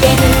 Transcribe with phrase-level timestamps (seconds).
[0.00, 0.33] ないでる